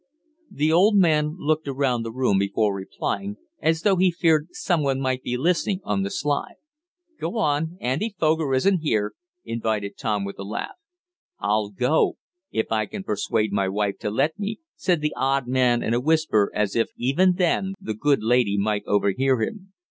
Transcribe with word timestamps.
The 0.49 0.71
odd 0.71 0.95
man 0.95 1.35
looked 1.37 1.67
around 1.67 2.01
the 2.01 2.11
room 2.11 2.39
before 2.39 2.73
replying, 2.73 3.37
as 3.61 3.81
though 3.83 3.97
he 3.97 4.09
feared 4.09 4.47
someone 4.51 4.99
might 4.99 5.21
be 5.21 5.37
listening 5.37 5.79
on 5.83 6.01
the 6.01 6.09
sly. 6.09 6.53
"Go 7.19 7.37
on, 7.37 7.77
Andy 7.79 8.15
Foger 8.17 8.51
isn't 8.55 8.79
here," 8.79 9.13
invited 9.45 9.99
Tom 9.99 10.25
with 10.25 10.39
a 10.39 10.43
laugh. 10.43 10.73
"I'll 11.37 11.69
go 11.69 12.17
if 12.49 12.71
I 12.71 12.87
can 12.87 13.03
pursuade 13.03 13.51
my 13.51 13.69
wife 13.69 13.99
to 13.99 14.09
let 14.09 14.39
me," 14.39 14.57
said 14.75 15.01
the 15.01 15.13
odd 15.15 15.45
man 15.47 15.83
in 15.83 15.93
a 15.93 15.99
whisper, 16.01 16.49
as 16.55 16.75
if, 16.75 16.87
even 16.97 17.33
then, 17.35 17.75
the 17.79 17.93
good 17.93 18.23
lady 18.23 18.57
might 18.57 18.81
overhear 18.87 19.43
him. 19.43 19.71